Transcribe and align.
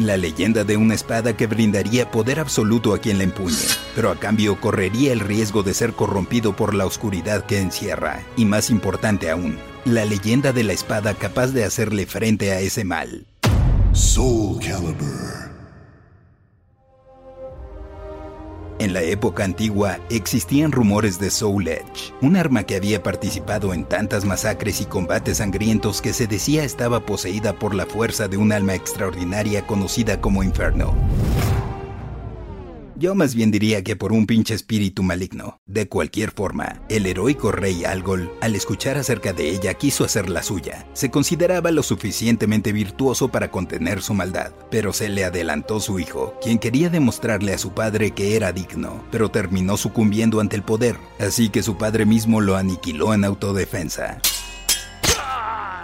La 0.00 0.16
leyenda 0.16 0.64
de 0.64 0.78
una 0.78 0.94
espada 0.94 1.36
que 1.36 1.46
brindaría 1.46 2.10
poder 2.10 2.40
absoluto 2.40 2.94
a 2.94 2.98
quien 2.98 3.18
la 3.18 3.24
empuñe, 3.24 3.58
pero 3.94 4.10
a 4.10 4.16
cambio 4.16 4.58
correría 4.58 5.12
el 5.12 5.20
riesgo 5.20 5.62
de 5.62 5.74
ser 5.74 5.92
corrompido 5.92 6.56
por 6.56 6.74
la 6.74 6.86
oscuridad 6.86 7.44
que 7.44 7.58
encierra. 7.58 8.24
Y 8.34 8.46
más 8.46 8.70
importante 8.70 9.28
aún, 9.28 9.58
la 9.84 10.06
leyenda 10.06 10.54
de 10.54 10.64
la 10.64 10.72
espada 10.72 11.12
capaz 11.12 11.48
de 11.48 11.64
hacerle 11.64 12.06
frente 12.06 12.52
a 12.52 12.60
ese 12.60 12.82
mal. 12.82 13.26
Soul 13.92 14.58
Calibur. 14.60 15.49
En 18.80 18.94
la 18.94 19.02
época 19.02 19.44
antigua 19.44 19.98
existían 20.08 20.72
rumores 20.72 21.18
de 21.18 21.30
Soul 21.30 21.68
Edge, 21.68 22.14
un 22.22 22.34
arma 22.34 22.64
que 22.64 22.76
había 22.76 23.02
participado 23.02 23.74
en 23.74 23.84
tantas 23.84 24.24
masacres 24.24 24.80
y 24.80 24.86
combates 24.86 25.36
sangrientos 25.36 26.00
que 26.00 26.14
se 26.14 26.26
decía 26.26 26.64
estaba 26.64 27.00
poseída 27.00 27.52
por 27.52 27.74
la 27.74 27.84
fuerza 27.84 28.26
de 28.26 28.38
un 28.38 28.52
alma 28.52 28.74
extraordinaria 28.74 29.66
conocida 29.66 30.22
como 30.22 30.42
Inferno. 30.42 30.94
Yo 33.00 33.14
más 33.14 33.34
bien 33.34 33.50
diría 33.50 33.82
que 33.82 33.96
por 33.96 34.12
un 34.12 34.26
pinche 34.26 34.52
espíritu 34.52 35.02
maligno. 35.02 35.58
De 35.64 35.88
cualquier 35.88 36.32
forma, 36.32 36.82
el 36.90 37.06
heroico 37.06 37.50
rey 37.50 37.82
Algol, 37.82 38.30
al 38.42 38.54
escuchar 38.54 38.98
acerca 38.98 39.32
de 39.32 39.48
ella, 39.48 39.72
quiso 39.72 40.04
hacer 40.04 40.28
la 40.28 40.42
suya. 40.42 40.86
Se 40.92 41.10
consideraba 41.10 41.70
lo 41.70 41.82
suficientemente 41.82 42.72
virtuoso 42.72 43.28
para 43.28 43.50
contener 43.50 44.02
su 44.02 44.12
maldad, 44.12 44.52
pero 44.70 44.92
se 44.92 45.08
le 45.08 45.24
adelantó 45.24 45.80
su 45.80 45.98
hijo, 45.98 46.34
quien 46.42 46.58
quería 46.58 46.90
demostrarle 46.90 47.54
a 47.54 47.58
su 47.58 47.72
padre 47.72 48.10
que 48.10 48.36
era 48.36 48.52
digno, 48.52 49.02
pero 49.10 49.30
terminó 49.30 49.78
sucumbiendo 49.78 50.38
ante 50.38 50.56
el 50.56 50.62
poder, 50.62 50.98
así 51.18 51.48
que 51.48 51.62
su 51.62 51.78
padre 51.78 52.04
mismo 52.04 52.42
lo 52.42 52.56
aniquiló 52.56 53.14
en 53.14 53.24
autodefensa. 53.24 54.20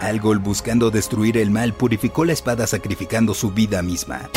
Algol, 0.01 0.39
buscando 0.39 0.91
destruir 0.91 1.37
el 1.37 1.51
mal, 1.51 1.73
purificó 1.73 2.25
la 2.25 2.33
espada 2.33 2.67
sacrificando 2.67 3.33
su 3.33 3.51
vida 3.51 3.81
misma, 3.81 4.29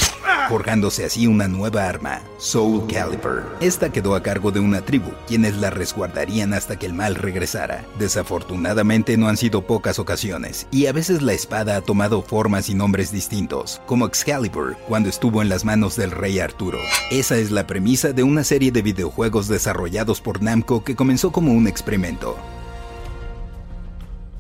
forjándose 0.49 1.05
así 1.05 1.27
una 1.27 1.49
nueva 1.49 1.89
arma, 1.89 2.23
Soul 2.39 2.87
Calibur. 2.87 3.45
Esta 3.61 3.91
quedó 3.91 4.15
a 4.15 4.23
cargo 4.23 4.51
de 4.51 4.61
una 4.61 4.81
tribu, 4.81 5.11
quienes 5.27 5.57
la 5.57 5.71
resguardarían 5.71 6.55
hasta 6.55 6.79
que 6.79 6.87
el 6.87 6.95
mal 6.95 7.15
regresara. 7.15 7.85
Desafortunadamente 7.99 9.17
no 9.17 9.29
han 9.29 9.37
sido 9.37 9.67
pocas 9.67 9.99
ocasiones, 9.99 10.67
y 10.71 10.87
a 10.87 10.93
veces 10.93 11.23
la 11.23 11.33
espada 11.33 11.77
ha 11.77 11.81
tomado 11.83 12.23
formas 12.23 12.69
y 12.69 12.75
nombres 12.75 13.13
distintos, 13.13 13.81
como 13.87 14.07
Excalibur 14.07 14.77
cuando 14.89 15.09
estuvo 15.09 15.43
en 15.43 15.49
las 15.49 15.65
manos 15.65 15.97
del 15.97 16.11
rey 16.11 16.39
Arturo. 16.39 16.79
Esa 17.11 17.37
es 17.37 17.51
la 17.51 17.67
premisa 17.67 18.13
de 18.13 18.23
una 18.23 18.45
serie 18.45 18.73
de 18.73 18.83
videojuegos 18.83 19.49
desarrollados 19.49 20.21
por 20.21 20.43
Namco 20.43 20.85
que 20.85 20.97
comenzó 20.97 21.31
como 21.33 21.53
un 21.53 21.69
experimento. 21.69 22.37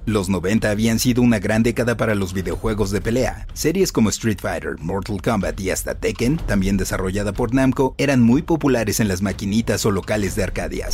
Los 0.06 0.28
90 0.28 0.70
habían 0.70 0.98
sido 0.98 1.22
una 1.22 1.38
gran 1.38 1.62
década 1.62 1.96
para 1.96 2.14
los 2.14 2.32
videojuegos 2.32 2.90
de 2.90 3.00
pelea. 3.00 3.46
Series 3.52 3.92
como 3.92 4.08
Street 4.08 4.38
Fighter, 4.40 4.76
Mortal 4.78 5.20
Kombat 5.20 5.60
y 5.60 5.70
hasta 5.70 5.94
Tekken, 5.94 6.38
también 6.38 6.76
desarrollada 6.76 7.32
por 7.32 7.54
Namco, 7.54 7.94
eran 7.98 8.22
muy 8.22 8.42
populares 8.42 9.00
en 9.00 9.08
las 9.08 9.22
maquinitas 9.22 9.84
o 9.84 9.90
locales 9.90 10.34
de 10.36 10.44
Arcadias. 10.44 10.90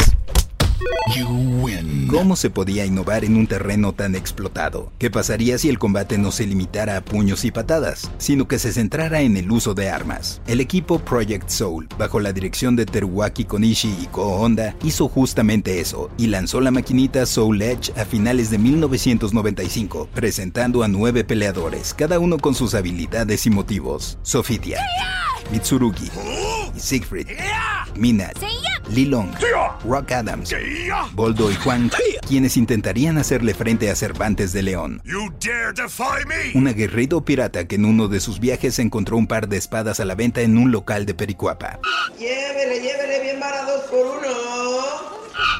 ¿Cómo 2.10 2.36
se 2.36 2.50
podía 2.50 2.84
innovar 2.84 3.24
en 3.24 3.36
un 3.36 3.46
terreno 3.46 3.92
tan 3.92 4.14
explotado? 4.14 4.92
¿Qué 4.98 5.10
pasaría 5.10 5.58
si 5.58 5.68
el 5.68 5.78
combate 5.78 6.18
no 6.18 6.32
se 6.32 6.46
limitara 6.46 6.96
a 6.96 7.00
puños 7.00 7.44
y 7.44 7.50
patadas, 7.50 8.10
sino 8.18 8.48
que 8.48 8.58
se 8.58 8.72
centrara 8.72 9.20
en 9.20 9.36
el 9.36 9.50
uso 9.50 9.74
de 9.74 9.90
armas? 9.90 10.40
El 10.46 10.60
equipo 10.60 10.98
Project 10.98 11.48
Soul, 11.48 11.88
bajo 11.98 12.20
la 12.20 12.32
dirección 12.32 12.76
de 12.76 12.86
Teruaki 12.86 13.44
Konishi 13.44 13.94
y 14.02 14.06
Ko 14.06 14.36
Honda, 14.36 14.76
hizo 14.82 15.08
justamente 15.08 15.80
eso 15.80 16.10
y 16.18 16.26
lanzó 16.28 16.60
la 16.60 16.70
maquinita 16.70 17.26
Soul 17.26 17.62
Edge 17.62 17.92
a 17.96 18.04
finales 18.04 18.50
de 18.50 18.58
1995, 18.58 20.08
presentando 20.14 20.82
a 20.82 20.88
nueve 20.88 21.24
peleadores, 21.24 21.94
cada 21.94 22.18
uno 22.18 22.38
con 22.38 22.54
sus 22.54 22.74
habilidades 22.74 23.46
y 23.46 23.50
motivos. 23.50 24.18
Sofitia, 24.22 24.80
Mitsurugi, 25.50 26.10
Siegfried, 26.76 27.28
Minat, 27.96 28.36
Lilong, 28.88 29.32
Rock 29.84 30.12
Adams, 30.12 30.54
Boldo 31.12 31.50
y 31.50 31.54
Juan, 31.56 31.90
quienes 32.26 32.56
intentarían 32.56 33.18
hacerle 33.18 33.52
frente 33.52 33.90
a 33.90 33.96
Cervantes 33.96 34.52
de 34.52 34.62
León, 34.62 35.02
You 35.04 35.30
dare 35.40 35.72
defy 35.74 36.24
me? 36.26 36.58
un 36.58 36.68
aguerrido 36.68 37.24
pirata 37.24 37.66
que 37.66 37.74
en 37.76 37.84
uno 37.84 38.06
de 38.08 38.20
sus 38.20 38.38
viajes 38.38 38.78
encontró 38.78 39.16
un 39.16 39.26
par 39.26 39.48
de 39.48 39.56
espadas 39.56 39.98
a 40.00 40.04
la 40.04 40.14
venta 40.14 40.40
en 40.42 40.56
un 40.56 40.70
local 40.70 41.04
de 41.04 41.14
Pericuapa. 41.14 41.80
Llévele, 42.18 42.80
llévele 42.80 43.22
bien 43.22 43.40
baratos 43.40 43.82
por 43.90 44.06
uno. 44.06 45.05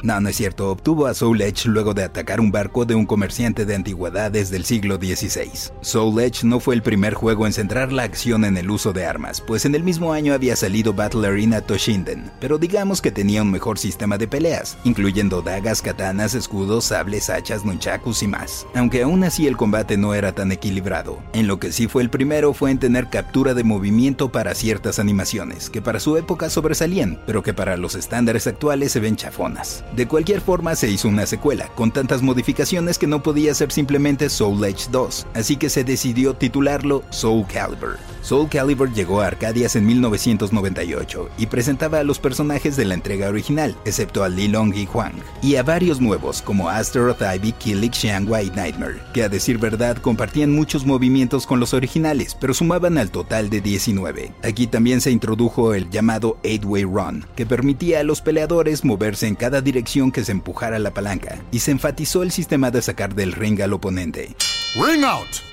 No, 0.03 0.19
no 0.19 0.29
es 0.29 0.35
cierto, 0.35 0.69
obtuvo 0.69 1.07
a 1.07 1.13
Soul 1.13 1.41
Edge 1.41 1.65
luego 1.65 1.93
de 1.93 2.03
atacar 2.03 2.39
un 2.39 2.51
barco 2.51 2.85
de 2.85 2.95
un 2.95 3.05
comerciante 3.05 3.65
de 3.65 3.75
antigüedades 3.75 4.51
del 4.51 4.63
siglo 4.63 4.97
XVI. 4.97 5.71
Soul 5.81 6.19
Edge 6.19 6.43
no 6.43 6.59
fue 6.59 6.75
el 6.75 6.83
primer 6.83 7.13
juego 7.13 7.47
en 7.47 7.53
centrar 7.53 7.91
la 7.91 8.03
acción 8.03 8.45
en 8.45 8.57
el 8.57 8.69
uso 8.69 8.93
de 8.93 9.05
armas, 9.05 9.41
pues 9.41 9.65
en 9.65 9.75
el 9.75 9.83
mismo 9.83 10.13
año 10.13 10.33
había 10.33 10.55
salido 10.55 10.93
Battle 10.93 11.27
Arena 11.27 11.61
Toshinden, 11.61 12.31
pero 12.39 12.57
digamos 12.57 13.01
que 13.01 13.11
tenía 13.11 13.41
un 13.41 13.51
mejor 13.51 13.79
sistema 13.79 14.17
de 14.17 14.27
peleas, 14.27 14.77
incluyendo 14.83 15.41
dagas, 15.41 15.81
katanas, 15.81 16.35
escudos, 16.35 16.85
sables, 16.85 17.29
hachas, 17.29 17.65
nunchakus 17.65 18.21
y 18.23 18.27
más. 18.27 18.67
Aunque 18.75 19.03
aún 19.03 19.23
así 19.23 19.47
el 19.47 19.57
combate 19.57 19.97
no 19.97 20.13
era 20.13 20.33
tan 20.33 20.51
equilibrado. 20.51 21.19
En 21.33 21.47
lo 21.47 21.59
que 21.59 21.71
sí 21.71 21.87
fue 21.87 22.03
el 22.03 22.09
primero 22.09 22.53
fue 22.53 22.71
en 22.71 22.79
tener 22.79 23.09
captura 23.09 23.53
de 23.53 23.63
movimiento 23.63 24.31
para 24.31 24.53
ciertas 24.53 24.99
animaciones, 24.99 25.69
que 25.69 25.81
para 25.81 25.99
su 25.99 26.17
época 26.17 26.49
sobresalían, 26.49 27.19
pero 27.25 27.43
que 27.43 27.53
para 27.53 27.77
los 27.77 27.95
estándares 27.95 28.47
actuales 28.47 28.91
se 28.91 28.99
ven 28.99 29.15
chafonas. 29.15 29.83
De 29.97 30.07
cualquier 30.07 30.41
forma 30.41 30.75
se 30.75 30.91
hizo 30.91 31.07
una 31.07 31.25
secuela, 31.25 31.69
con 31.69 31.89
tantas 31.91 32.21
modificaciones 32.21 32.99
que 32.99 33.07
no 33.07 33.23
podía 33.23 33.55
ser 33.55 33.71
simplemente 33.71 34.29
Soul 34.29 34.63
Edge 34.63 34.89
2, 34.91 35.25
así 35.33 35.57
que 35.57 35.71
se 35.71 35.83
decidió 35.83 36.35
titularlo 36.35 37.01
Soul 37.09 37.47
Calibur. 37.47 37.97
Soul 38.27 38.49
Calibur 38.49 38.91
llegó 38.91 39.21
a 39.21 39.27
Arcadias 39.27 39.77
en 39.77 39.85
1998 39.85 41.29
y 41.37 41.45
presentaba 41.45 41.99
a 41.99 42.03
los 42.03 42.19
personajes 42.19 42.75
de 42.75 42.83
la 42.83 42.93
entrega 42.93 43.29
original, 43.29 43.77
excepto 43.85 44.21
a 44.21 44.27
Li 44.27 44.49
Long 44.49 44.75
y 44.75 44.85
Huang, 44.85 45.13
y 45.41 45.55
a 45.55 45.63
varios 45.63 46.01
nuevos 46.01 46.41
como 46.41 46.67
Astaroth, 46.67 47.21
Ivy, 47.21 47.53
Killik, 47.53 47.93
Xianghua 47.93 48.41
y 48.41 48.49
Nightmare, 48.49 48.99
que 49.13 49.23
a 49.23 49.29
decir 49.29 49.59
verdad 49.59 49.95
compartían 49.99 50.51
muchos 50.51 50.85
movimientos 50.85 51.47
con 51.47 51.61
los 51.61 51.73
originales, 51.73 52.35
pero 52.35 52.53
sumaban 52.53 52.97
al 52.97 53.11
total 53.11 53.49
de 53.49 53.61
19. 53.61 54.33
Aquí 54.43 54.67
también 54.67 54.99
se 54.99 55.11
introdujo 55.11 55.73
el 55.73 55.89
llamado 55.89 56.37
8-Way 56.43 56.83
Run, 56.83 57.25
que 57.33 57.45
permitía 57.45 58.01
a 58.01 58.03
los 58.03 58.19
peleadores 58.19 58.83
moverse 58.83 59.27
en 59.27 59.35
cada 59.35 59.61
dirección 59.61 60.11
que 60.11 60.25
se 60.25 60.33
empujara 60.33 60.79
la 60.79 60.93
palanca, 60.93 61.41
y 61.51 61.59
se 61.59 61.71
enfatizó 61.71 62.23
el 62.23 62.31
sistema 62.31 62.71
de 62.71 62.81
sacar 62.81 63.15
del 63.15 63.31
ring 63.31 63.61
al 63.61 63.71
oponente. 63.71 64.35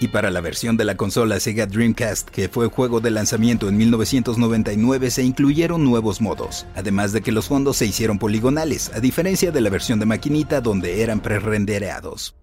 Y 0.01 0.09
para 0.09 0.31
la 0.31 0.43
versión 0.43 0.77
de 0.77 0.85
la 0.85 0.99
consola 0.99 1.41
Sega 1.41 1.65
Dreamcast, 1.65 2.29
que 2.29 2.51
fue 2.51 2.67
juego 2.67 3.01
de 3.01 3.11
lanzamiento 3.11 3.71
en 3.71 3.77
1999, 3.79 5.11
se 5.11 5.23
incluyeron 5.23 5.83
nuevos 5.83 6.21
modos, 6.21 6.67
además 6.75 7.13
de 7.13 7.23
que 7.23 7.33
los 7.33 7.49
fondos 7.49 7.79
se 7.79 7.87
hicieron 7.87 8.19
poligonales, 8.19 8.91
a 8.95 9.01
diferencia 9.01 9.51
de 9.51 9.63
la 9.63 9.71
versión 9.71 9.99
de 9.99 10.05
maquinita 10.05 10.61
donde 10.61 11.01
eran 11.01 11.21
prerendereados. 11.21 12.35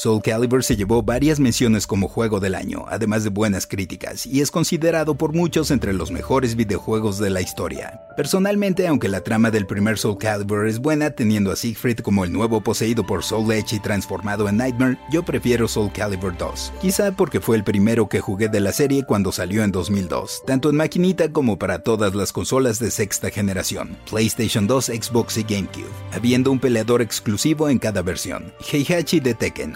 Soul 0.00 0.22
Calibur 0.22 0.62
se 0.62 0.76
llevó 0.76 1.02
varias 1.02 1.40
menciones 1.40 1.84
como 1.84 2.06
juego 2.06 2.38
del 2.38 2.54
año, 2.54 2.84
además 2.88 3.24
de 3.24 3.30
buenas 3.30 3.66
críticas, 3.66 4.26
y 4.26 4.42
es 4.42 4.52
considerado 4.52 5.16
por 5.16 5.32
muchos 5.32 5.72
entre 5.72 5.92
los 5.92 6.12
mejores 6.12 6.54
videojuegos 6.54 7.18
de 7.18 7.30
la 7.30 7.40
historia. 7.40 8.00
Personalmente, 8.16 8.86
aunque 8.86 9.08
la 9.08 9.22
trama 9.22 9.50
del 9.50 9.66
primer 9.66 9.98
Soul 9.98 10.18
Calibur 10.18 10.68
es 10.68 10.78
buena, 10.78 11.10
teniendo 11.10 11.50
a 11.50 11.56
Siegfried 11.56 11.98
como 11.98 12.24
el 12.24 12.32
nuevo 12.32 12.60
poseído 12.60 13.04
por 13.04 13.24
Soul 13.24 13.50
Edge 13.50 13.74
y 13.74 13.80
transformado 13.80 14.48
en 14.48 14.58
Nightmare, 14.58 14.98
yo 15.10 15.24
prefiero 15.24 15.66
Soul 15.66 15.90
Calibur 15.92 16.38
2. 16.38 16.74
Quizá 16.80 17.10
porque 17.10 17.40
fue 17.40 17.56
el 17.56 17.64
primero 17.64 18.08
que 18.08 18.20
jugué 18.20 18.48
de 18.48 18.60
la 18.60 18.72
serie 18.72 19.02
cuando 19.02 19.32
salió 19.32 19.64
en 19.64 19.72
2002, 19.72 20.44
tanto 20.46 20.70
en 20.70 20.76
maquinita 20.76 21.32
como 21.32 21.58
para 21.58 21.80
todas 21.80 22.14
las 22.14 22.32
consolas 22.32 22.78
de 22.78 22.92
sexta 22.92 23.30
generación, 23.30 23.96
PlayStation 24.08 24.68
2, 24.68 24.84
Xbox 24.86 25.38
y 25.38 25.42
GameCube, 25.42 25.90
habiendo 26.12 26.52
un 26.52 26.60
peleador 26.60 27.02
exclusivo 27.02 27.68
en 27.68 27.80
cada 27.80 28.02
versión, 28.02 28.52
Heihachi 28.72 29.18
de 29.18 29.34
Tekken, 29.34 29.74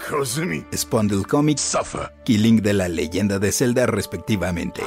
Spondle 0.75 1.23
Comics, 1.23 1.61
Suffer. 1.61 2.11
Killing 2.23 2.61
de 2.61 2.73
la 2.73 2.87
leyenda 2.87 3.39
de 3.39 3.51
Zelda 3.51 3.85
respectivamente. 3.85 4.81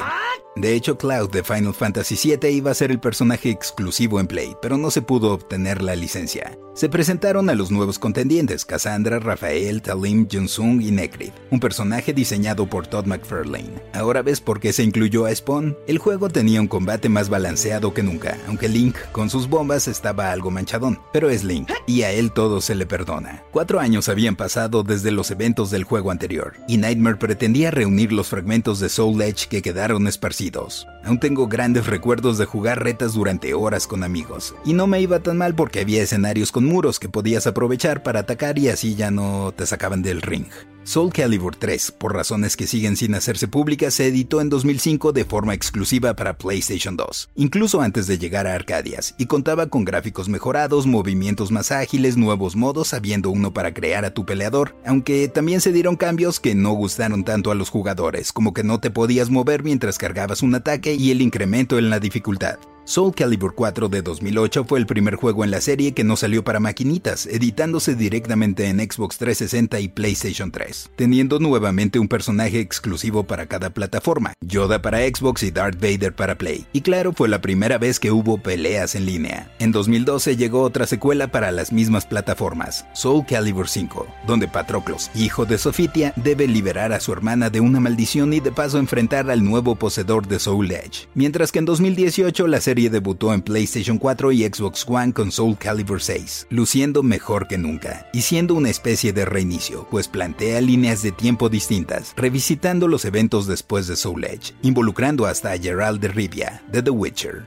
De 0.57 0.75
hecho, 0.75 0.97
Cloud 0.97 1.31
de 1.31 1.43
Final 1.43 1.75
Fantasy 1.75 2.17
VII 2.17 2.51
iba 2.51 2.71
a 2.71 2.75
ser 2.75 2.91
el 2.91 2.99
personaje 2.99 3.51
exclusivo 3.51 4.21
en 4.21 4.27
Play, 4.27 4.57
pero 4.63 4.79
no 4.79 4.91
se 4.91 5.03
pudo 5.03 5.33
obtener 5.33 5.83
la 5.83 5.95
licencia. 5.95 6.57
Se 6.77 6.91
presentaron 6.91 7.49
a 7.49 7.55
los 7.55 7.71
nuevos 7.71 7.99
contendientes, 7.99 8.67
Cassandra, 8.67 9.19
Rafael, 9.19 9.81
Talim, 9.81 10.29
Junsung 10.31 10.83
y 10.83 10.91
Necrid, 10.91 11.33
un 11.51 11.59
personaje 11.59 12.13
diseñado 12.13 12.67
por 12.69 12.87
Todd 12.87 13.07
McFarlane. 13.07 13.83
¿Ahora 13.95 14.21
ves 14.21 14.43
por 14.43 14.61
qué 14.61 14.75
se 14.75 14.83
incluyó 14.83 15.25
a 15.25 15.35
Spawn? 15.35 15.77
El 15.87 15.97
juego 15.99 16.29
tenía 16.29 16.61
un 16.61 16.69
combate 16.69 17.09
más 17.09 17.31
balanceado 17.31 17.95
que 17.95 18.03
nunca, 18.03 18.39
aunque 18.47 18.69
Link, 18.69 18.97
con 19.13 19.31
sus 19.31 19.49
bombas, 19.49 19.89
estaba 19.89 20.33
algo 20.33 20.51
manchadón, 20.51 21.01
pero 21.15 21.31
es 21.31 21.45
Link, 21.45 21.71
y 21.87 22.03
a 22.03 22.13
él 22.13 22.31
todo 22.33 22.61
se 22.61 22.75
le 22.75 22.85
perdona. 22.85 23.43
Cuatro 23.53 23.81
años 23.81 24.11
habían 24.11 24.37
pasado 24.37 24.83
desde 24.83 25.13
los 25.17 25.31
eventos 25.33 25.71
del 25.71 25.85
juego 25.85 26.13
anterior, 26.13 26.55
y 26.69 26.77
Nightmare 26.77 27.17
pretendía 27.17 27.73
reunir 27.73 28.13
los 28.13 28.29
fragmentos 28.29 28.79
de 28.79 28.89
Soul 28.89 29.21
Edge 29.23 29.49
que 29.49 29.63
quedaron 29.63 30.07
esparcidos 30.07 30.87
Aún 31.05 31.21
tengo 31.21 31.47
grandes 31.47 31.87
recuerdos 31.87 32.37
de 32.37 32.47
jugar 32.47 32.83
retas 32.83 33.15
durante 33.15 33.55
horas 33.55 33.87
con 33.87 34.03
amigos, 34.03 34.55
y 34.65 34.73
no 34.73 34.87
me 34.87 35.01
iba 35.01 35.21
tan 35.21 35.39
mal 35.39 35.55
porque 35.55 35.81
había 35.81 36.03
escenarios 36.03 36.53
con 36.53 36.65
muros 36.65 36.99
que 36.99 37.09
podías 37.09 37.47
aprovechar 37.47 38.03
para 38.03 38.21
atacar 38.21 38.59
y 38.59 38.69
así 38.69 38.97
ya 38.97 39.11
no 39.11 39.53
te 39.57 39.67
sacaban 39.67 40.03
del 40.03 40.21
ring. 40.21 40.47
Soul 40.87 41.13
Calibur 41.13 41.57
3, 41.57 41.91
por 41.99 42.15
razones 42.15 42.57
que 42.57 42.69
siguen 42.69 42.97
sin 42.97 43.17
hacerse 43.17 43.49
públicas, 43.49 43.93
se 43.93 44.07
editó 44.07 44.41
en 44.41 44.49
2005 44.49 45.13
de 45.13 45.25
forma 45.25 45.53
exclusiva 45.53 46.15
para 46.15 46.39
PlayStation 46.39 46.97
2, 46.97 47.31
incluso 47.35 47.81
antes 47.81 48.07
de 48.07 48.19
llegar 48.19 48.47
a 48.47 48.55
Arcadias, 48.55 49.17
y 49.19 49.27
contaba 49.27 49.67
con 49.67 49.85
gráficos 49.85 50.29
mejorados, 50.29 50.87
movimientos 50.87 51.51
más 51.51 51.73
ágiles, 51.73 52.17
nuevos 52.17 52.55
modos, 52.55 52.95
habiendo 52.95 53.31
uno 53.31 53.53
para 53.53 53.75
crear 53.75 54.05
a 54.05 54.15
tu 54.15 54.25
peleador, 54.25 54.77
aunque 54.87 55.27
también 55.27 55.61
se 55.61 55.73
dieron 55.73 55.97
cambios 55.97 56.39
que 56.39 56.55
no 56.55 56.71
gustaron 56.71 57.25
tanto 57.25 57.51
a 57.51 57.57
los 57.57 57.69
jugadores, 57.69 58.33
como 58.33 58.55
que 58.55 58.63
no 58.63 58.79
te 58.79 58.93
podías 58.93 59.29
mover 59.29 59.65
mientras 59.65 59.99
cargabas 59.99 60.43
un 60.43 60.55
ataque 60.55 60.95
y 60.95 61.11
el 61.11 61.21
incremento 61.21 61.79
en 61.81 61.91
la 61.91 61.99
dificultad. 61.99 62.61
Soul 62.89 63.13
Calibur 63.17 63.57
4 63.57 63.89
de 63.89 64.01
2008 64.01 64.65
fue 64.65 64.79
el 64.79 64.87
primer 64.87 65.17
juego 65.17 65.43
en 65.43 65.51
la 65.51 65.61
serie 65.61 65.91
que 65.91 66.05
no 66.05 66.15
salió 66.15 66.45
para 66.45 66.61
maquinitas, 66.61 67.27
editándose 67.27 67.97
directamente 67.97 68.69
en 68.69 68.79
Xbox 68.79 69.19
360 69.19 69.81
y 69.81 69.89
PlayStation 69.89 70.53
3, 70.53 70.93
teniendo 70.95 71.41
nuevamente 71.41 71.99
un 71.99 72.07
personaje 72.07 72.61
exclusivo 72.61 73.25
para 73.25 73.47
cada 73.47 73.71
plataforma, 73.71 74.35
Yoda 74.41 74.83
para 74.83 75.01
Xbox 75.01 75.43
y 75.43 75.51
Darth 75.51 75.81
Vader 75.81 76.15
para 76.15 76.39
Play. 76.39 76.65
Y 76.73 76.83
claro, 76.83 77.13
fue 77.13 77.29
la 77.29 77.41
primera 77.41 77.77
vez 77.77 77.99
que 77.99 78.13
hubo 78.13 78.39
peleas 78.39 78.95
en 78.95 79.07
línea. 79.07 79.53
En 79.59 79.73
2012 79.73 80.37
llegó 80.37 80.63
otra 80.63 80.87
secuela 80.87 81.27
para 81.27 81.51
las 81.51 81.73
mismas 81.73 82.07
plataformas, 82.07 82.87
Soul 82.95 83.27
Calibur 83.27 83.69
5, 83.69 84.07
donde 84.29 84.47
Patroclos, 84.47 85.11
hijo 85.17 85.45
de 85.45 85.59
Sofitia, 85.59 86.13
debe 86.15 86.47
liberar 86.47 86.93
a 86.93 87.01
su 87.01 87.13
hermana 87.13 87.51
de 87.51 87.59
una 87.59 87.81
maldición 87.81 88.33
y 88.33 88.39
de 88.39 88.53
paso 88.53 88.79
enfrentar 88.79 89.29
al 89.29 89.43
nuevo 89.43 89.75
poseedor 89.75 90.29
de 90.29 90.39
Soul 90.39 90.71
Edge. 90.71 91.09
Mientras 91.15 91.51
que 91.51 91.59
en 91.59 91.65
2018 91.65 92.47
la 92.47 92.61
serie 92.61 92.76
debutó 92.85 93.35
en 93.35 93.43
PlayStation 93.43 93.99
4 93.99 94.33
y 94.33 94.45
Xbox 94.45 94.85
One 94.89 95.13
con 95.13 95.33
Soul 95.33 95.57
Calibur 95.59 96.01
6, 96.01 96.47
luciendo 96.51 97.03
mejor 97.03 97.49
que 97.49 97.59
nunca, 97.59 98.09
y 98.13 98.23
siendo 98.23 98.55
una 98.55 98.71
especie 98.71 99.13
de 99.13 99.25
reinicio, 99.25 99.87
pues 99.91 100.07
plantea 100.07 100.61
líneas 100.61 101.03
de 101.03 101.13
tiempo 101.13 101.49
distintas, 101.49 102.13
revisitando 102.17 102.87
los 102.89 103.05
eventos 103.05 103.47
después 103.47 103.87
de 103.87 103.97
Soul 103.97 104.25
Edge, 104.25 104.55
involucrando 104.63 105.27
hasta 105.27 105.53
a 105.53 105.59
Geralt 105.59 106.01
de 106.01 106.09
Rivia, 106.09 106.63
de 106.71 106.83
The 106.83 106.91
Witcher. 106.91 107.47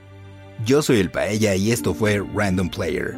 Yo 0.65 0.81
soy 0.81 0.99
el 0.99 1.11
Paella 1.11 1.55
y 1.55 1.71
esto 1.71 1.93
fue 1.93 2.21
Random 2.35 2.69
Player. 2.69 3.17